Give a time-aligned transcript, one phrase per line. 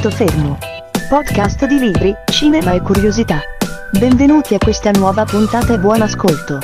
[0.00, 0.56] Punto fermo.
[1.10, 3.38] Podcast di libri, cinema e curiosità.
[3.98, 6.58] Benvenuti a questa nuova puntata e buon ascolto.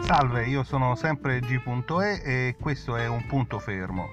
[0.00, 4.08] Salve, io sono sempre G.E e questo è un punto fermo.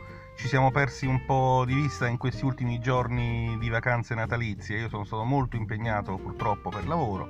[0.46, 4.78] Ci siamo persi un po' di vista in questi ultimi giorni di vacanze natalizie.
[4.78, 7.28] Io sono stato molto impegnato purtroppo per lavoro,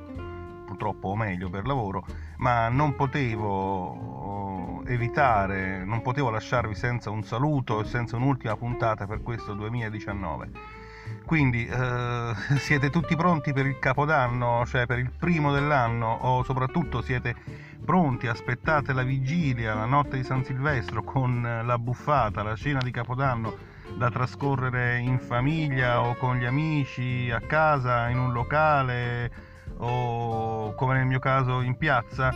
[0.66, 2.06] purtroppo o meglio per lavoro,
[2.40, 9.22] ma non potevo evitare, non potevo lasciarvi senza un saluto e senza un'ultima puntata per
[9.24, 10.84] questo 2019
[11.26, 17.02] quindi eh, siete tutti pronti per il capodanno, cioè per il primo dell'anno, o soprattutto
[17.02, 17.36] siete
[17.86, 22.92] pronti, aspettate la vigilia, la notte di San Silvestro con la buffata, la cena di
[22.92, 23.56] capodanno
[23.96, 29.45] da trascorrere in famiglia o con gli amici, a casa, in un locale
[29.78, 32.34] o come nel mio caso in piazza,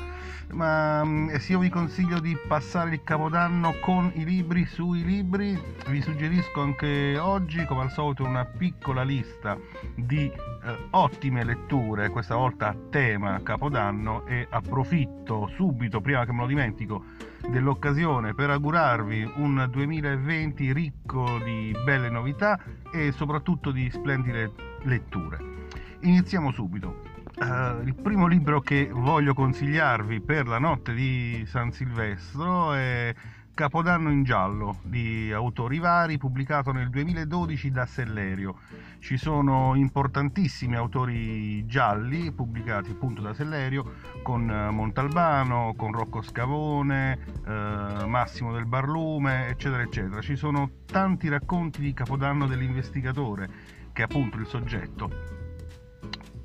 [0.52, 5.60] ma mm, se io vi consiglio di passare il capodanno con i libri sui libri,
[5.88, 9.58] vi suggerisco anche oggi, come al solito, una piccola lista
[9.96, 16.42] di eh, ottime letture, questa volta a tema capodanno e approfitto subito, prima che me
[16.42, 17.04] lo dimentico,
[17.48, 22.60] dell'occasione per augurarvi un 2020 ricco di belle novità
[22.92, 24.52] e soprattutto di splendide
[24.84, 25.58] letture.
[26.02, 27.09] Iniziamo subito.
[27.42, 33.16] Uh, il primo libro che voglio consigliarvi per la notte di San Silvestro è
[33.54, 38.58] Capodanno in giallo di autori vari, pubblicato nel 2012 da Sellerio.
[39.00, 48.06] Ci sono importantissimi autori gialli pubblicati appunto da Sellerio con Montalbano, con Rocco Scavone, eh,
[48.06, 50.22] Massimo del Barlume, eccetera, eccetera.
[50.22, 53.50] Ci sono tanti racconti di Capodanno dell'investigatore,
[53.94, 55.39] che è appunto il soggetto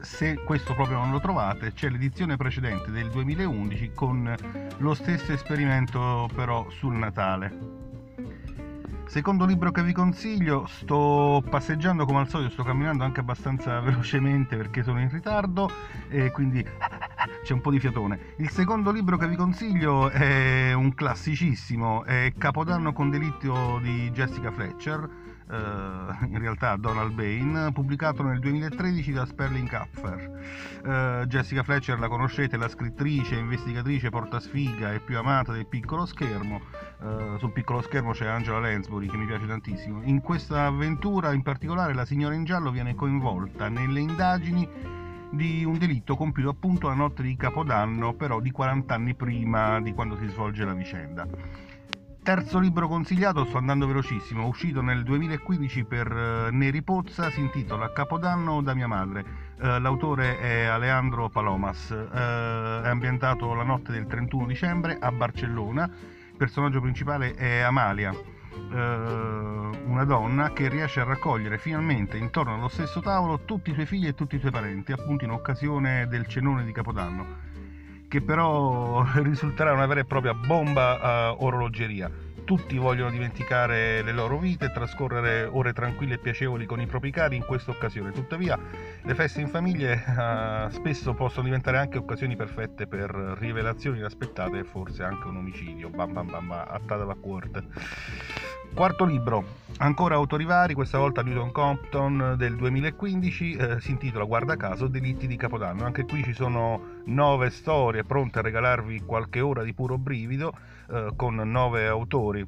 [0.04, 4.34] se questo proprio non lo trovate, c'è l'edizione precedente del 2011 con
[4.78, 7.82] lo stesso esperimento però sul Natale.
[9.06, 14.56] Secondo libro che vi consiglio, sto passeggiando come al solito, sto camminando anche abbastanza velocemente
[14.56, 15.70] perché sono in ritardo
[16.08, 16.64] e quindi
[17.44, 18.34] c'è un po' di fiatone.
[18.38, 24.50] Il secondo libro che vi consiglio è un classicissimo, è Capodanno con delitto di Jessica
[24.50, 30.30] Fletcher Uh, in realtà Donald Bain, pubblicato nel 2013 da Sperling Kapfer.
[30.82, 36.62] Uh, Jessica Fletcher la conoscete, la scrittrice, investigatrice portasfiga e più amata del piccolo schermo.
[37.00, 40.00] Uh, sul piccolo schermo c'è Angela Lansbury che mi piace tantissimo.
[40.04, 44.68] In questa avventura in particolare la signora in giallo viene coinvolta nelle indagini
[45.34, 49.92] di un delitto compiuto appunto la notte di Capodanno, però di 40 anni prima di
[49.92, 51.26] quando si svolge la vicenda.
[52.24, 57.92] Terzo libro consigliato, sto andando velocissimo, uscito nel 2015 per uh, Neri Pozza, si intitola
[57.92, 59.20] Capodanno da mia madre.
[59.60, 65.84] Uh, l'autore è Alejandro Palomas, uh, è ambientato la notte del 31 dicembre a Barcellona.
[65.84, 68.10] Il personaggio principale è Amalia,
[68.70, 74.06] una donna che riesce a raccogliere finalmente intorno allo stesso tavolo tutti i suoi figli
[74.06, 77.52] e tutti i suoi parenti, appunto in occasione del cenone di Capodanno
[78.14, 82.08] che però risulterà una vera e propria bomba a orologeria.
[82.44, 87.10] Tutti vogliono dimenticare le loro vite e trascorrere ore tranquille e piacevoli con i propri
[87.10, 88.12] cari in questa occasione.
[88.12, 88.56] Tuttavia,
[89.02, 94.64] le feste in famiglia uh, spesso possono diventare anche occasioni perfette per rivelazioni inaspettate e
[94.64, 95.88] forse anche un omicidio.
[95.88, 97.64] Bam bam bam, bam attata la corte.
[98.74, 99.44] Quarto libro,
[99.76, 105.28] ancora autori vari, questa volta Newton Compton del 2015, eh, si intitola Guarda caso Delitti
[105.28, 105.84] di Capodanno.
[105.84, 110.52] Anche qui ci sono nove storie pronte a regalarvi qualche ora di puro brivido
[110.90, 112.44] eh, con nove autori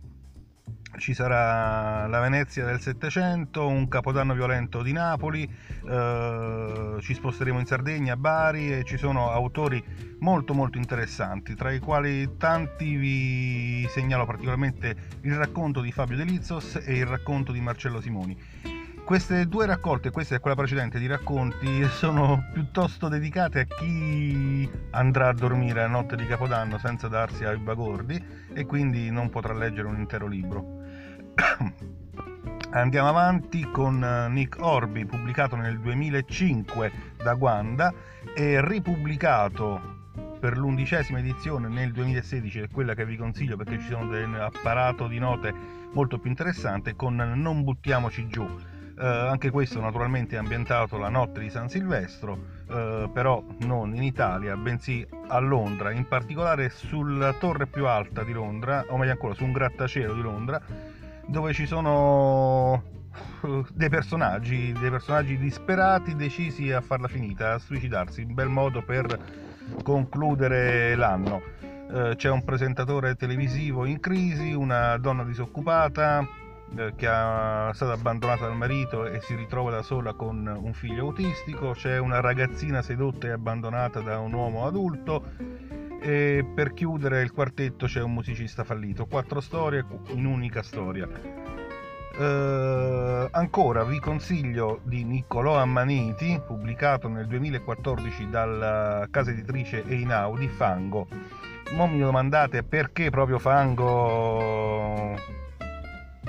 [0.99, 5.49] ci sarà la Venezia del Settecento, un capodanno violento di Napoli,
[5.88, 9.82] eh, ci sposteremo in Sardegna, a Bari e ci sono autori
[10.21, 16.81] molto molto interessanti, tra i quali tanti vi segnalo particolarmente il racconto di Fabio Delizos
[16.85, 18.75] e il racconto di Marcello Simoni.
[19.06, 25.29] Queste due raccolte, questa e quella precedente di racconti, sono piuttosto dedicate a chi andrà
[25.29, 28.20] a dormire a notte di Capodanno senza darsi ai bagordi
[28.53, 30.82] e quindi non potrà leggere un intero libro.
[32.73, 36.93] Andiamo avanti con eh, Nick Orby, pubblicato nel 2005
[37.23, 37.94] da Guanda
[38.35, 40.11] e ripubblicato
[40.41, 45.06] per l'undicesima edizione nel 2016, è quella che vi consiglio perché ci sono un apparato
[45.06, 45.55] di note
[45.93, 51.40] molto più interessante, con Non buttiamoci giù eh, anche questo naturalmente è ambientato la notte
[51.40, 52.38] di San Silvestro,
[52.70, 58.32] eh, però non in Italia, bensì a Londra, in particolare sulla torre più alta di
[58.32, 60.60] Londra, o meglio ancora su un grattacielo di Londra,
[61.26, 62.94] dove ci sono
[63.72, 69.19] dei personaggi, dei personaggi disperati decisi a farla finita, a suicidarsi, un bel modo per
[69.82, 71.42] concludere l'anno.
[71.92, 78.46] Eh, c'è un presentatore televisivo in crisi, una donna disoccupata eh, che è stata abbandonata
[78.46, 83.28] dal marito e si ritrova da sola con un figlio autistico, c'è una ragazzina sedotta
[83.28, 85.24] e abbandonata da un uomo adulto
[86.00, 89.06] e per chiudere il quartetto c'è un musicista fallito.
[89.06, 91.08] Quattro storie in unica storia.
[92.16, 101.08] Uh, ancora vi consiglio di Niccolò Ammaniti, pubblicato nel 2014 dalla casa editrice Einaudi, Fango.
[101.72, 105.14] Non mi domandate perché proprio Fango,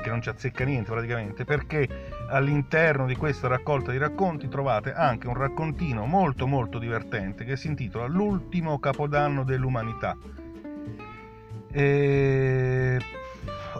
[0.07, 1.87] che non ci azzecca niente praticamente, perché
[2.29, 7.67] all'interno di questa raccolta di racconti trovate anche un raccontino molto molto divertente che si
[7.67, 10.17] intitola L'ultimo capodanno dell'umanità.
[11.71, 12.97] E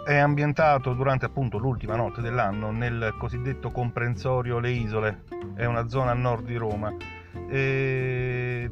[0.04, 5.22] è ambientato durante appunto l'ultima notte dell'anno nel cosiddetto comprensorio Le Isole,
[5.54, 6.94] è una zona a nord di Roma.
[7.48, 8.70] E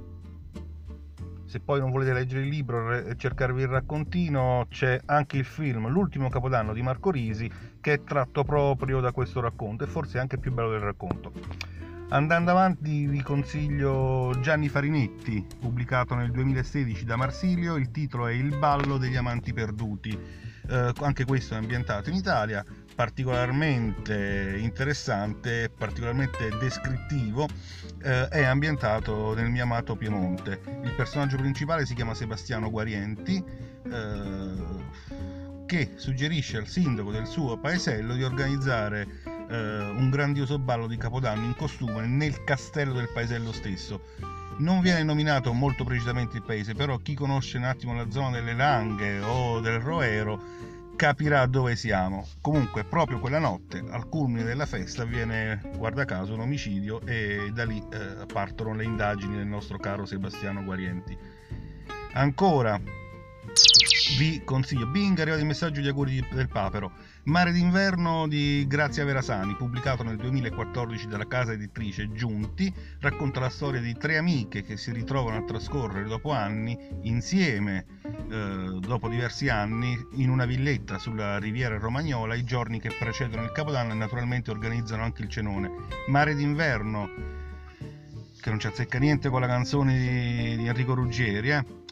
[1.56, 5.88] se poi non volete leggere il libro e cercarvi il raccontino, c'è anche il film
[5.88, 7.50] L'ultimo capodanno di Marco Risi
[7.81, 11.32] che è tratto proprio da questo racconto e forse anche più bello del racconto.
[12.11, 18.58] Andando avanti vi consiglio Gianni Farinetti, pubblicato nel 2016 da Marsilio, il titolo è Il
[18.58, 22.64] ballo degli amanti perduti eh, anche questo è ambientato in Italia,
[22.96, 27.46] particolarmente interessante, particolarmente descrittivo,
[28.02, 30.60] eh, è ambientato nel mio amato Piemonte.
[30.82, 33.44] Il personaggio principale si chiama Sebastiano Guarienti,
[33.84, 34.54] eh,
[35.66, 39.06] che suggerisce al sindaco del suo paesello di organizzare
[39.48, 44.00] eh, un grandioso ballo di Capodanno in costume nel castello del paesello stesso
[44.58, 48.54] non viene nominato molto precisamente il paese, però chi conosce un attimo la zona delle
[48.54, 50.40] Langhe o del Roero
[50.96, 52.26] capirà dove siamo.
[52.40, 57.64] Comunque, proprio quella notte, al culmine della festa, avviene, guarda caso, un omicidio e da
[57.64, 61.16] lì eh, partono le indagini del nostro caro Sebastiano Guarienti.
[62.14, 62.81] Ancora,
[64.19, 66.93] vi consiglio Bing, arrivato il messaggio di auguri del papero.
[67.25, 73.81] Mare d'inverno di Grazia Verasani, pubblicato nel 2014 dalla casa editrice Giunti, racconta la storia
[73.81, 79.98] di tre amiche che si ritrovano a trascorrere dopo anni insieme, eh, dopo diversi anni,
[80.12, 85.02] in una villetta sulla riviera romagnola i giorni che precedono il Capodanno e naturalmente organizzano
[85.02, 85.70] anche il cenone.
[86.08, 87.08] Mare d'inverno,
[88.40, 91.84] che non ci azzecca niente con la canzone di, di Enrico Ruggeri, eh?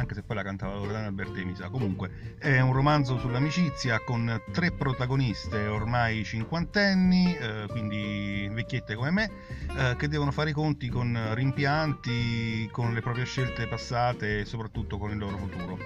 [0.00, 1.68] Anche se poi la cantava Loredana Alberti mi sa.
[1.68, 9.30] Comunque è un romanzo sull'amicizia con tre protagoniste ormai cinquantenni, eh, quindi vecchiette come me,
[9.76, 14.98] eh, che devono fare i conti con rimpianti, con le proprie scelte passate e soprattutto
[14.98, 15.78] con il loro futuro.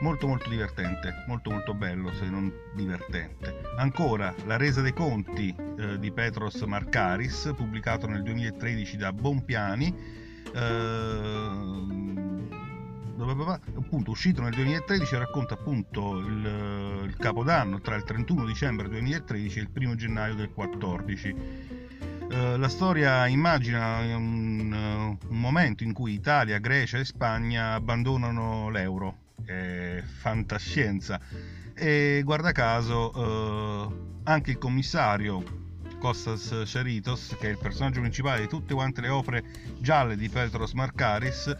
[0.00, 3.60] Molto molto divertente, molto molto bello se non divertente.
[3.76, 10.20] Ancora La resa dei conti eh, di Petros Marcaris, pubblicato nel 2013 da Bompiani.
[13.32, 19.58] Eh, appunto uscito nel 2013 racconta appunto il, il, capodanno tra il 31 dicembre 2013
[19.58, 21.34] e il 1 gennaio del 2014
[22.32, 28.68] uh, la storia immagina un, uh, un, momento in cui Italia, Grecia e Spagna abbandonano
[28.68, 29.16] l'euro.
[29.44, 31.20] È fantascienza.
[31.74, 35.42] E guarda caso uh, anche il commissario
[35.98, 39.44] Kostas Charitos, che è il personaggio principale di tutte quante le opere
[39.78, 41.56] gialle di Petros Markaris,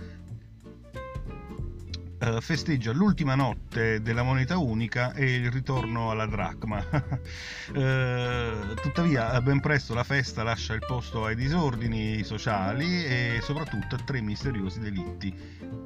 [2.23, 6.81] eh, festeggia l'ultima notte della moneta unica e il ritorno alla dracma.
[7.75, 13.99] eh, tuttavia, ben presto la festa lascia il posto ai disordini sociali e soprattutto a
[13.99, 15.35] tre misteriosi delitti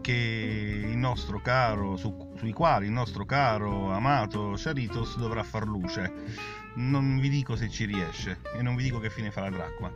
[0.03, 6.13] che il nostro caro, su, sui quali il nostro caro amato Charitos dovrà far luce.
[6.75, 9.91] Non vi dico se ci riesce e non vi dico che fine fa la dracma.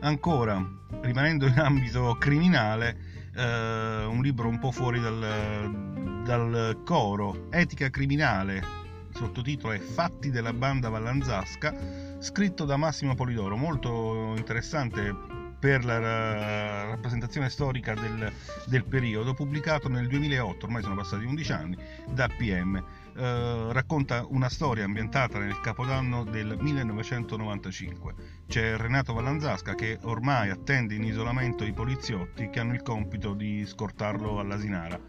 [0.00, 0.60] Ancora,
[1.02, 8.62] rimanendo in ambito criminale, eh, un libro un po' fuori dal, dal coro, Etica criminale,
[9.12, 11.74] sottotitolo è Fatti della banda Vallanzasca,
[12.18, 15.14] scritto da Massimo Polidoro, molto interessante
[15.58, 18.32] per la rappresentazione storica del,
[18.66, 21.76] del, periodo, pubblicato nel 2008, ormai sono passati 11 anni,
[22.08, 22.82] da PM.
[23.18, 28.14] Eh, racconta una storia ambientata nel capodanno del 1995.
[28.46, 33.64] C'è Renato Vallanzasca che ormai attende in isolamento i poliziotti che hanno il compito di
[33.64, 35.00] scortarlo all'Asinara.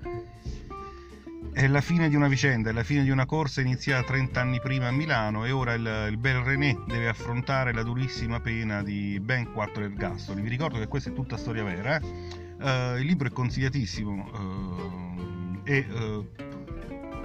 [1.52, 4.62] È la fine di una vicenda, è la fine di una corsa iniziata 30 anni
[4.62, 9.20] prima a Milano e ora il, il bel René deve affrontare la durissima pena di
[9.20, 10.42] ben 4 ergastoli.
[10.42, 11.98] Vi ricordo che questa è tutta storia vera.
[11.98, 12.46] Eh?
[12.58, 16.47] Uh, il libro è consigliatissimo uh, e uh,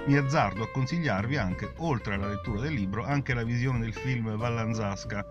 [0.05, 4.35] mi azzardo a consigliarvi anche, oltre alla lettura del libro, anche la visione del film
[4.35, 5.25] Vallanzasca,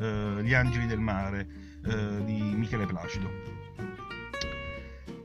[0.00, 1.46] eh, Gli angeli del mare,
[1.86, 3.56] eh, di Michele Placido.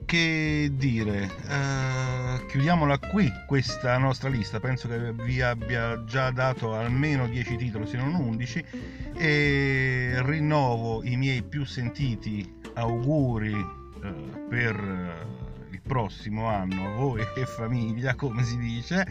[0.06, 7.28] Che dire, eh, chiudiamola qui questa nostra lista, penso che vi abbia già dato almeno
[7.28, 8.64] 10 titoli se non 11
[9.18, 14.14] e rinnovo i miei più sentiti auguri eh,
[14.50, 15.43] per
[15.74, 19.06] il prossimo anno voi e famiglia come si dice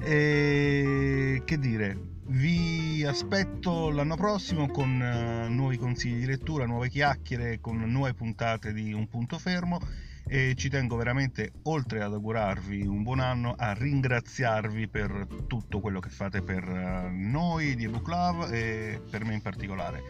[0.00, 7.60] e che dire vi aspetto l'anno prossimo con uh, nuovi consigli di lettura, nuove chiacchiere,
[7.60, 9.78] con nuove puntate di Un punto fermo
[10.24, 16.00] e ci tengo veramente, oltre ad augurarvi un buon anno, a ringraziarvi per tutto quello
[16.00, 20.02] che fate per uh, noi di Book Love e per me in particolare.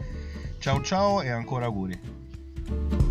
[0.59, 3.02] Ciao ciao e ancora auguri.